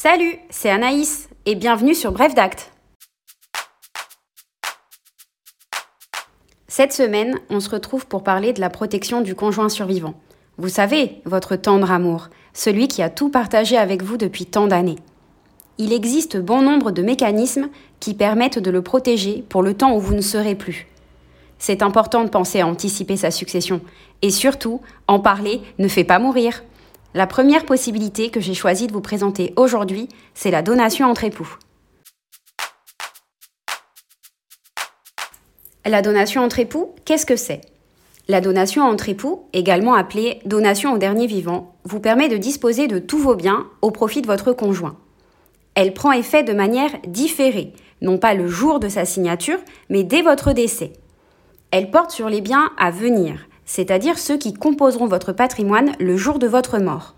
Salut, 0.00 0.38
c'est 0.48 0.70
Anaïs 0.70 1.28
et 1.44 1.56
bienvenue 1.56 1.92
sur 1.92 2.12
Bref 2.12 2.32
d'Acte. 2.32 2.70
Cette 6.68 6.92
semaine, 6.92 7.34
on 7.50 7.58
se 7.58 7.68
retrouve 7.68 8.06
pour 8.06 8.22
parler 8.22 8.52
de 8.52 8.60
la 8.60 8.70
protection 8.70 9.22
du 9.22 9.34
conjoint 9.34 9.68
survivant. 9.68 10.14
Vous 10.56 10.68
savez, 10.68 11.20
votre 11.24 11.56
tendre 11.56 11.90
amour, 11.90 12.28
celui 12.52 12.86
qui 12.86 13.02
a 13.02 13.10
tout 13.10 13.28
partagé 13.28 13.76
avec 13.76 14.04
vous 14.04 14.16
depuis 14.16 14.46
tant 14.46 14.68
d'années. 14.68 15.00
Il 15.78 15.92
existe 15.92 16.36
bon 16.36 16.62
nombre 16.62 16.92
de 16.92 17.02
mécanismes 17.02 17.68
qui 17.98 18.14
permettent 18.14 18.60
de 18.60 18.70
le 18.70 18.82
protéger 18.82 19.44
pour 19.48 19.64
le 19.64 19.74
temps 19.74 19.96
où 19.96 19.98
vous 19.98 20.14
ne 20.14 20.20
serez 20.20 20.54
plus. 20.54 20.86
C'est 21.58 21.82
important 21.82 22.22
de 22.22 22.30
penser 22.30 22.60
à 22.60 22.68
anticiper 22.68 23.16
sa 23.16 23.32
succession. 23.32 23.80
Et 24.22 24.30
surtout, 24.30 24.80
en 25.08 25.18
parler 25.18 25.60
ne 25.80 25.88
fait 25.88 26.04
pas 26.04 26.20
mourir. 26.20 26.62
La 27.14 27.26
première 27.26 27.64
possibilité 27.64 28.28
que 28.28 28.38
j'ai 28.38 28.52
choisi 28.52 28.86
de 28.86 28.92
vous 28.92 29.00
présenter 29.00 29.54
aujourd'hui, 29.56 30.08
c'est 30.34 30.50
la 30.50 30.60
donation 30.60 31.06
entre 31.06 31.24
époux. 31.24 31.56
La 35.86 36.02
donation 36.02 36.42
entre 36.42 36.58
époux, 36.58 36.94
qu'est-ce 37.06 37.24
que 37.24 37.36
c'est? 37.36 37.62
La 38.28 38.42
donation 38.42 38.82
entre 38.82 39.08
époux, 39.08 39.48
également 39.54 39.94
appelée 39.94 40.40
donation 40.44 40.92
au 40.92 40.98
dernier 40.98 41.26
vivant, 41.26 41.76
vous 41.84 41.98
permet 41.98 42.28
de 42.28 42.36
disposer 42.36 42.88
de 42.88 42.98
tous 42.98 43.18
vos 43.18 43.34
biens 43.34 43.66
au 43.80 43.90
profit 43.90 44.20
de 44.20 44.26
votre 44.26 44.52
conjoint. 44.52 44.98
Elle 45.74 45.94
prend 45.94 46.12
effet 46.12 46.42
de 46.42 46.52
manière 46.52 46.90
différée, 47.06 47.72
non 48.02 48.18
pas 48.18 48.34
le 48.34 48.48
jour 48.48 48.80
de 48.80 48.88
sa 48.90 49.06
signature, 49.06 49.58
mais 49.88 50.04
dès 50.04 50.20
votre 50.20 50.52
décès. 50.52 50.92
Elle 51.70 51.90
porte 51.90 52.10
sur 52.10 52.28
les 52.28 52.42
biens 52.42 52.70
à 52.76 52.90
venir, 52.90 53.48
c'est-à-dire 53.68 54.18
ceux 54.18 54.38
qui 54.38 54.54
composeront 54.54 55.06
votre 55.06 55.32
patrimoine 55.32 55.92
le 56.00 56.16
jour 56.16 56.38
de 56.38 56.48
votre 56.48 56.78
mort. 56.78 57.14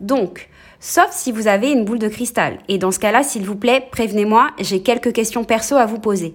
Donc, 0.00 0.48
sauf 0.80 1.10
si 1.12 1.30
vous 1.30 1.46
avez 1.46 1.70
une 1.70 1.84
boule 1.84 1.98
de 1.98 2.08
cristal, 2.08 2.58
et 2.68 2.78
dans 2.78 2.90
ce 2.90 2.98
cas-là, 2.98 3.22
s'il 3.22 3.44
vous 3.44 3.56
plaît, 3.56 3.86
prévenez-moi, 3.92 4.48
j'ai 4.58 4.82
quelques 4.82 5.12
questions 5.12 5.44
perso 5.44 5.76
à 5.76 5.84
vous 5.84 6.00
poser. 6.00 6.34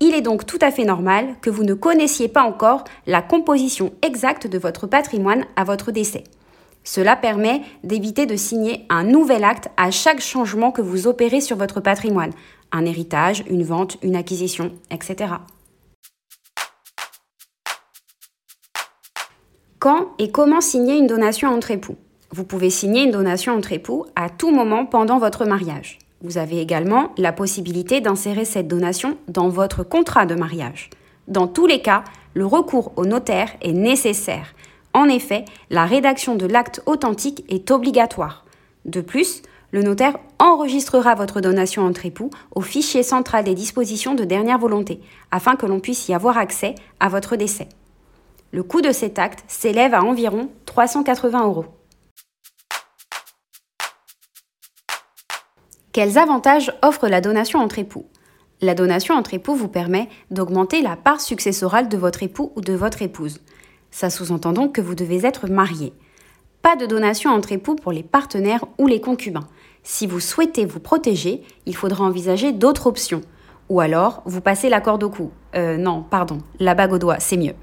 Il 0.00 0.14
est 0.14 0.20
donc 0.20 0.46
tout 0.46 0.58
à 0.60 0.72
fait 0.72 0.84
normal 0.84 1.36
que 1.40 1.48
vous 1.48 1.62
ne 1.62 1.74
connaissiez 1.74 2.26
pas 2.26 2.42
encore 2.42 2.84
la 3.06 3.22
composition 3.22 3.92
exacte 4.02 4.48
de 4.48 4.58
votre 4.58 4.88
patrimoine 4.88 5.44
à 5.54 5.62
votre 5.62 5.92
décès. 5.92 6.24
Cela 6.82 7.14
permet 7.14 7.62
d'éviter 7.84 8.26
de 8.26 8.36
signer 8.36 8.84
un 8.88 9.04
nouvel 9.04 9.44
acte 9.44 9.68
à 9.76 9.92
chaque 9.92 10.20
changement 10.20 10.72
que 10.72 10.82
vous 10.82 11.06
opérez 11.06 11.40
sur 11.40 11.56
votre 11.56 11.80
patrimoine, 11.80 12.32
un 12.72 12.84
héritage, 12.84 13.44
une 13.48 13.62
vente, 13.62 13.96
une 14.02 14.16
acquisition, 14.16 14.72
etc. 14.90 15.34
Quand 19.78 20.08
et 20.18 20.32
comment 20.32 20.60
signer 20.60 20.96
une 20.96 21.06
donation 21.06 21.50
entre 21.50 21.70
époux 21.70 21.94
Vous 22.32 22.42
pouvez 22.42 22.68
signer 22.68 23.04
une 23.04 23.12
donation 23.12 23.54
entre 23.54 23.72
époux 23.72 24.06
à 24.16 24.28
tout 24.28 24.50
moment 24.50 24.84
pendant 24.86 25.20
votre 25.20 25.44
mariage. 25.44 26.00
Vous 26.20 26.36
avez 26.36 26.60
également 26.60 27.12
la 27.16 27.32
possibilité 27.32 28.00
d'insérer 28.00 28.44
cette 28.44 28.66
donation 28.66 29.16
dans 29.28 29.48
votre 29.48 29.84
contrat 29.84 30.26
de 30.26 30.34
mariage. 30.34 30.90
Dans 31.28 31.46
tous 31.46 31.66
les 31.66 31.80
cas, 31.80 32.02
le 32.34 32.44
recours 32.44 32.92
au 32.96 33.06
notaire 33.06 33.50
est 33.62 33.72
nécessaire. 33.72 34.52
En 34.94 35.04
effet, 35.04 35.44
la 35.70 35.84
rédaction 35.84 36.34
de 36.34 36.46
l'acte 36.46 36.82
authentique 36.86 37.44
est 37.48 37.70
obligatoire. 37.70 38.44
De 38.84 39.00
plus, 39.00 39.42
le 39.70 39.82
notaire 39.82 40.18
enregistrera 40.40 41.14
votre 41.14 41.40
donation 41.40 41.86
entre 41.86 42.04
époux 42.04 42.30
au 42.52 42.62
fichier 42.62 43.04
central 43.04 43.44
des 43.44 43.54
dispositions 43.54 44.16
de 44.16 44.24
dernière 44.24 44.58
volonté, 44.58 44.98
afin 45.30 45.54
que 45.54 45.66
l'on 45.66 45.78
puisse 45.78 46.08
y 46.08 46.14
avoir 46.14 46.36
accès 46.36 46.74
à 46.98 47.08
votre 47.08 47.36
décès. 47.36 47.68
Le 48.50 48.62
coût 48.62 48.80
de 48.80 48.92
cet 48.92 49.18
acte 49.18 49.44
s'élève 49.46 49.92
à 49.92 50.02
environ 50.02 50.48
380 50.64 51.44
euros. 51.44 51.66
Quels 55.92 56.16
avantages 56.16 56.72
offre 56.82 57.08
la 57.08 57.20
donation 57.20 57.58
entre 57.58 57.78
époux? 57.78 58.06
La 58.60 58.74
donation 58.74 59.14
entre 59.14 59.34
époux 59.34 59.54
vous 59.54 59.68
permet 59.68 60.08
d'augmenter 60.30 60.80
la 60.80 60.96
part 60.96 61.20
successorale 61.20 61.88
de 61.88 61.96
votre 61.96 62.22
époux 62.22 62.52
ou 62.56 62.60
de 62.60 62.72
votre 62.72 63.02
épouse. 63.02 63.40
Ça 63.90 64.08
sous-entend 64.08 64.52
donc 64.52 64.74
que 64.74 64.80
vous 64.80 64.94
devez 64.94 65.26
être 65.26 65.48
marié. 65.48 65.92
Pas 66.62 66.74
de 66.74 66.86
donation 66.86 67.30
entre 67.30 67.52
époux 67.52 67.76
pour 67.76 67.92
les 67.92 68.02
partenaires 68.02 68.64
ou 68.78 68.86
les 68.86 69.00
concubins. 69.00 69.46
Si 69.82 70.06
vous 70.06 70.20
souhaitez 70.20 70.64
vous 70.64 70.80
protéger, 70.80 71.42
il 71.66 71.76
faudra 71.76 72.04
envisager 72.04 72.52
d'autres 72.52 72.86
options. 72.86 73.20
Ou 73.68 73.80
alors, 73.80 74.22
vous 74.24 74.40
passez 74.40 74.68
la 74.68 74.80
corde 74.80 75.02
au 75.02 75.10
cou. 75.10 75.30
Euh, 75.54 75.76
non, 75.76 76.02
pardon, 76.02 76.38
la 76.58 76.74
bague 76.74 76.94
au 76.94 76.98
doigt, 76.98 77.20
c'est 77.20 77.36
mieux. 77.36 77.54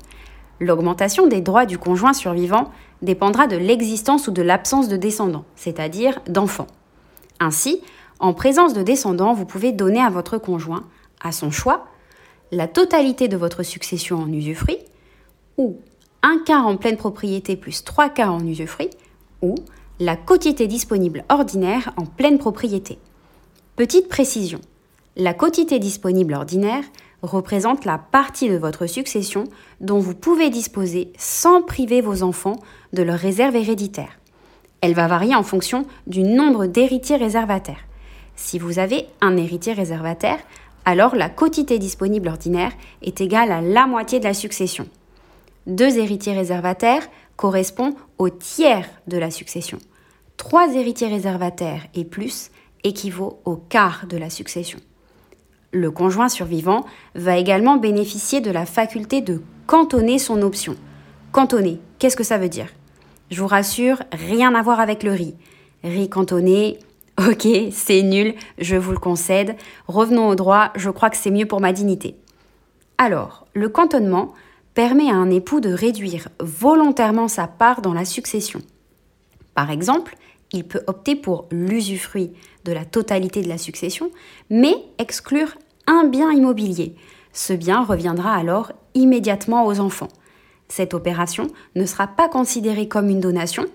L'augmentation 0.59 1.27
des 1.27 1.41
droits 1.41 1.65
du 1.65 1.77
conjoint 1.77 2.13
survivant 2.13 2.71
dépendra 3.01 3.47
de 3.47 3.57
l'existence 3.57 4.27
ou 4.27 4.31
de 4.31 4.41
l'absence 4.41 4.87
de 4.87 4.95
descendants, 4.95 5.45
c'est-à-dire 5.55 6.21
d'enfants. 6.27 6.67
Ainsi, 7.39 7.81
en 8.19 8.33
présence 8.33 8.73
de 8.73 8.81
descendants, 8.81 9.33
vous 9.33 9.45
pouvez 9.45 9.71
donner 9.71 9.99
à 9.99 10.09
votre 10.09 10.37
conjoint, 10.37 10.85
à 11.21 11.31
son 11.31 11.51
choix, 11.51 11.87
la 12.51 12.67
totalité 12.67 13.27
de 13.27 13.37
votre 13.37 13.63
succession 13.63 14.19
en 14.19 14.31
usufruit, 14.31 14.79
ou 15.57 15.77
un 16.23 16.39
quart 16.45 16.65
en 16.67 16.77
pleine 16.77 16.97
propriété 16.97 17.55
plus 17.55 17.83
trois 17.83 18.09
quarts 18.09 18.33
en 18.33 18.45
usufruit, 18.45 18.89
ou 19.41 19.55
la 19.99 20.15
quotité 20.15 20.67
disponible 20.67 21.25
ordinaire 21.29 21.91
en 21.97 22.05
pleine 22.05 22.37
propriété. 22.37 22.97
Petite 23.75 24.07
précision, 24.07 24.61
la 25.17 25.33
quotité 25.33 25.79
disponible 25.79 26.33
ordinaire 26.33 26.83
représente 27.25 27.85
la 27.85 27.97
partie 27.97 28.49
de 28.49 28.57
votre 28.57 28.85
succession 28.87 29.45
dont 29.81 29.99
vous 29.99 30.15
pouvez 30.15 30.49
disposer 30.49 31.11
sans 31.17 31.61
priver 31.61 32.01
vos 32.01 32.23
enfants 32.23 32.57
de 32.93 33.03
leur 33.03 33.19
réserve 33.19 33.55
héréditaire. 33.55 34.19
Elle 34.81 34.93
va 34.93 35.07
varier 35.07 35.35
en 35.35 35.43
fonction 35.43 35.85
du 36.07 36.23
nombre 36.23 36.65
d'héritiers 36.65 37.15
réservataires. 37.15 37.85
Si 38.35 38.59
vous 38.59 38.79
avez 38.79 39.07
un 39.21 39.37
héritier 39.37 39.73
réservataire, 39.73 40.39
alors 40.85 41.15
la 41.15 41.29
quotité 41.29 41.79
disponible 41.79 42.27
ordinaire 42.27 42.71
est 43.01 43.21
égale 43.21 43.51
à 43.51 43.61
la 43.61 43.87
moitié 43.87 44.19
de 44.19 44.25
la 44.25 44.33
succession. 44.33 44.87
Deux 45.65 45.97
héritiers 45.97 46.33
réservataires 46.33 47.07
correspondent 47.37 47.95
au 48.19 48.29
tiers 48.29 48.87
de 49.07 49.17
la 49.17 49.31
succession. 49.31 49.79
Trois 50.37 50.75
héritiers 50.75 51.07
réservataires 51.07 51.87
et 51.95 52.05
plus 52.05 52.51
équivaut 52.83 53.39
au 53.45 53.55
quart 53.55 54.05
de 54.07 54.17
la 54.17 54.29
succession. 54.29 54.79
Le 55.71 55.91
conjoint 55.91 56.29
survivant 56.29 56.85
va 57.15 57.37
également 57.37 57.77
bénéficier 57.77 58.41
de 58.41 58.51
la 58.51 58.65
faculté 58.65 59.21
de 59.21 59.41
cantonner 59.67 60.19
son 60.19 60.41
option. 60.41 60.75
Cantonner, 61.31 61.79
qu'est-ce 61.99 62.15
que 62.15 62.23
ça 62.23 62.37
veut 62.37 62.49
dire? 62.49 62.67
Je 63.31 63.41
vous 63.41 63.47
rassure, 63.47 64.03
rien 64.11 64.55
à 64.55 64.61
voir 64.61 64.79
avec 64.79 65.03
le 65.03 65.11
riz. 65.11 65.35
Riz 65.83 66.09
cantonné, 66.09 66.79
ok, 67.19 67.47
c'est 67.71 68.01
nul, 68.01 68.35
je 68.57 68.75
vous 68.75 68.91
le 68.91 68.97
concède. 68.97 69.55
Revenons 69.87 70.27
au 70.27 70.35
droit, 70.35 70.71
je 70.75 70.89
crois 70.89 71.09
que 71.09 71.17
c'est 71.17 71.31
mieux 71.31 71.45
pour 71.45 71.61
ma 71.61 71.73
dignité. 71.73 72.15
Alors, 72.97 73.45
le 73.53 73.69
cantonnement 73.69 74.33
permet 74.73 75.09
à 75.09 75.15
un 75.15 75.29
époux 75.29 75.61
de 75.61 75.73
réduire 75.73 76.29
volontairement 76.39 77.27
sa 77.27 77.47
part 77.47 77.81
dans 77.81 77.93
la 77.93 78.05
succession. 78.05 78.61
Par 79.53 79.71
exemple, 79.71 80.17
il 80.51 80.67
peut 80.67 80.83
opter 80.87 81.15
pour 81.15 81.47
l'usufruit 81.51 82.31
de 82.63 82.71
la 82.71 82.85
totalité 82.85 83.41
de 83.41 83.49
la 83.49 83.57
succession, 83.57 84.11
mais 84.49 84.75
exclure 84.97 85.55
un 85.87 86.05
bien 86.05 86.31
immobilier. 86.31 86.95
Ce 87.33 87.53
bien 87.53 87.83
reviendra 87.83 88.33
alors 88.33 88.71
immédiatement 88.93 89.65
aux 89.65 89.79
enfants. 89.79 90.09
Cette 90.67 90.93
opération 90.93 91.47
ne 91.75 91.85
sera 91.85 92.07
pas 92.07 92.29
considérée 92.29 92.87
comme 92.87 93.09
une 93.09 93.19
donation 93.19 93.65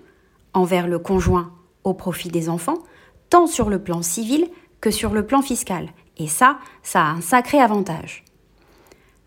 envers 0.53 0.87
le 0.87 0.99
conjoint 0.99 1.51
au 1.83 1.93
profit 1.93 2.29
des 2.29 2.49
enfants, 2.49 2.79
tant 3.29 3.47
sur 3.47 3.69
le 3.69 3.79
plan 3.79 4.01
civil 4.01 4.47
que 4.81 4.91
sur 4.91 5.13
le 5.13 5.25
plan 5.25 5.41
fiscal. 5.41 5.89
Et 6.17 6.27
ça, 6.27 6.57
ça 6.83 7.01
a 7.01 7.11
un 7.11 7.21
sacré 7.21 7.59
avantage. 7.59 8.23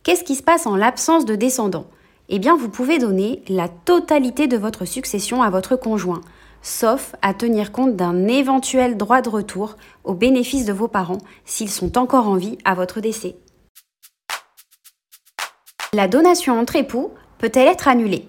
Qu'est-ce 0.03 0.25
qui 0.25 0.35
se 0.35 0.43
passe 0.43 0.67
en 0.67 0.77
l'absence 0.77 1.25
de 1.25 1.35
descendants? 1.35 1.87
Eh 2.29 2.39
bien, 2.39 2.57
vous 2.57 2.69
pouvez 2.69 2.99
donner 2.99 3.43
la 3.49 3.69
totalité 3.69 4.47
de 4.47 4.57
votre 4.57 4.85
succession 4.85 5.43
à 5.43 5.51
votre 5.51 5.77
conjoint, 5.77 6.21
sauf 6.65 7.15
à 7.23 7.35
tenir 7.35 7.71
compte 7.71 7.95
d'un 7.95 8.27
éventuel 8.27 8.97
droit 8.97 9.21
de 9.21 9.29
retour 9.29 9.77
au 10.03 10.15
bénéfice 10.15 10.65
de 10.65 10.73
vos 10.73 10.89
parents 10.89 11.19
s'ils 11.45 11.71
sont 11.71 11.97
encore 11.99 12.27
en 12.27 12.37
vie 12.37 12.59
à 12.65 12.75
votre 12.75 13.01
décès. 13.01 13.37
La 15.93 16.09
donation 16.09 16.59
entre 16.59 16.75
époux 16.75 17.11
peut-elle 17.39 17.69
être 17.69 17.87
annulée? 17.87 18.27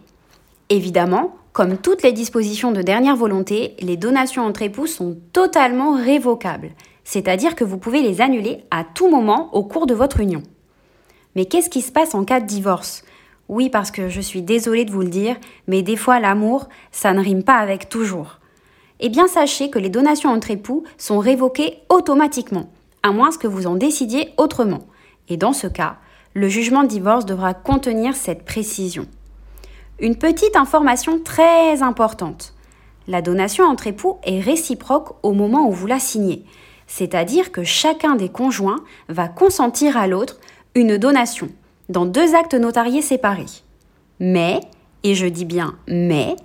Évidemment, 0.70 1.36
comme 1.54 1.78
toutes 1.78 2.04
les 2.04 2.12
dispositions 2.12 2.74
de 2.74 2.82
dernière 2.82 3.16
volonté, 3.16 3.76
les 3.80 3.98
donations 3.98 4.44
entre 4.44 4.62
époux 4.62 4.86
sont 4.86 5.18
totalement 5.32 5.96
révocables, 5.96 6.72
c'est-à-dire 7.06 7.56
que 7.56 7.64
vous 7.64 7.78
pouvez 7.78 8.02
les 8.02 8.20
annuler 8.20 8.66
à 8.70 8.84
tout 8.84 9.10
moment 9.10 9.50
au 9.54 9.64
cours 9.64 9.88
de 9.88 9.94
votre 9.94 10.20
union. 10.20 10.44
Mais 11.36 11.46
qu'est-ce 11.46 11.70
qui 11.70 11.82
se 11.82 11.92
passe 11.92 12.14
en 12.14 12.26
cas 12.26 12.42
de 12.42 12.46
divorce? 12.46 13.04
Oui, 13.48 13.70
parce 13.70 13.92
que 13.92 14.10
je 14.10 14.22
suis 14.22 14.42
désolée 14.42 14.86
de 14.86 14.92
vous 14.92 15.02
le 15.02 15.10
dire, 15.10 15.36
mais 15.68 15.84
des 15.84 15.98
fois 15.98 16.20
l'amour, 16.20 16.68
ça 16.92 17.14
ne 17.14 17.22
rime 17.22 17.44
pas 17.44 17.58
avec 17.58 17.90
toujours. 17.90 18.40
Eh 19.00 19.10
bien, 19.10 19.28
sachez 19.28 19.70
que 19.70 19.78
les 19.78 19.90
donations 19.90 20.32
entre 20.32 20.52
époux 20.52 20.84
sont 20.98 21.20
révoquées 21.20 21.80
automatiquement, 21.90 22.72
à 23.04 23.12
moins 23.12 23.30
que 23.32 23.48
vous 23.48 23.68
en 23.68 23.76
décidiez 23.76 24.32
autrement. 24.38 24.88
Et 25.30 25.38
dans 25.38 25.54
ce 25.54 25.68
cas, 25.68 25.98
le 26.34 26.48
jugement 26.48 26.84
de 26.84 26.88
divorce 26.88 27.26
devra 27.26 27.54
contenir 27.54 28.16
cette 28.16 28.46
précision. 28.46 29.06
Une 30.00 30.16
petite 30.16 30.56
information 30.56 31.20
très 31.20 31.84
importante. 31.84 32.54
La 33.08 33.22
donation 33.22 33.66
entre 33.66 33.88
époux 33.88 34.18
est 34.24 34.40
réciproque 34.40 35.16
au 35.24 35.34
moment 35.34 35.68
où 35.68 35.72
vous 35.72 35.88
la 35.88 36.00
signez, 36.00 36.44
c'est-à-dire 36.88 37.52
que 37.52 37.64
chacun 37.64 38.16
des 38.16 38.30
conjoints 38.30 38.84
va 39.08 39.28
consentir 39.28 39.98
à 39.98 40.08
l'autre 40.08 40.38
une 40.74 40.98
donation 40.98 41.50
dans 41.90 42.06
deux 42.06 42.36
actes 42.36 42.54
notariés 42.54 43.02
séparés. 43.02 43.46
Mais, 44.20 44.62
et 45.04 45.16
je 45.16 45.28
dis 45.28 45.46
bien 45.46 45.76
mais, 45.88 46.36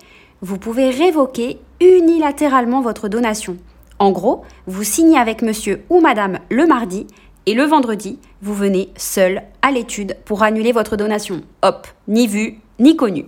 vous 0.42 0.58
pouvez 0.58 0.90
révoquer 0.90 1.58
unilatéralement 1.81 2.81
votre 2.81 3.08
donation. 3.08 3.56
En 3.98 4.12
gros, 4.12 4.42
vous 4.66 4.84
signez 4.84 5.19
avec 5.19 5.42
monsieur 5.42 5.84
ou 5.90 6.00
madame 6.00 6.38
le 6.50 6.66
mardi 6.66 7.06
et 7.46 7.54
le 7.54 7.64
vendredi, 7.64 8.19
vous 8.42 8.54
venez 8.54 8.90
seul 8.96 9.42
à 9.62 9.70
l'étude 9.70 10.16
pour 10.25 10.42
annuler 10.42 10.72
votre 10.72 10.96
donation. 10.96 11.42
Hop, 11.62 11.87
ni 12.06 12.26
vu, 12.26 12.58
ni 12.78 12.96
connu. 12.96 13.26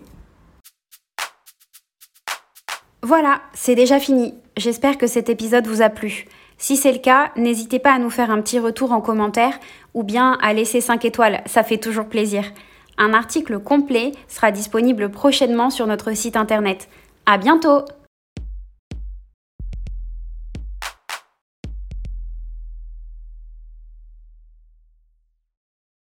Voilà, 3.03 3.43
c'est 3.53 3.75
déjà 3.75 3.99
fini. 3.99 4.35
J'espère 4.57 4.97
que 4.97 5.07
cet 5.07 5.29
épisode 5.29 5.67
vous 5.67 5.83
a 5.83 5.89
plu. 5.89 6.27
Si 6.63 6.77
c'est 6.77 6.93
le 6.93 7.01
cas, 7.01 7.33
n'hésitez 7.35 7.81
pas 7.81 7.93
à 7.93 7.99
nous 7.99 8.09
faire 8.09 8.31
un 8.31 8.41
petit 8.41 8.61
retour 8.61 8.93
en 8.93 9.01
commentaire 9.01 9.59
ou 9.95 10.05
bien 10.05 10.39
à 10.41 10.53
laisser 10.53 10.81
5 10.81 11.05
étoiles, 11.05 11.43
ça 11.45 11.65
fait 11.65 11.79
toujours 11.79 12.07
plaisir. 12.07 12.45
Un 12.99 13.15
article 13.15 13.59
complet 13.59 14.13
sera 14.29 14.53
disponible 14.53 15.11
prochainement 15.11 15.71
sur 15.71 15.89
notre 15.89 16.15
site 16.15 16.37
internet. 16.37 16.89
À 17.27 17.37
bientôt! 17.37 17.81